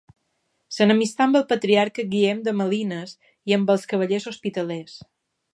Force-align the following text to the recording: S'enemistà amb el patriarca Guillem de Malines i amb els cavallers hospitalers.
S'enemistà 0.77 1.23
amb 1.27 1.37
el 1.41 1.45
patriarca 1.51 2.07
Guillem 2.15 2.41
de 2.49 2.55
Malines 2.63 3.15
i 3.53 3.59
amb 3.59 3.73
els 3.75 3.89
cavallers 3.93 4.29
hospitalers. 4.33 4.99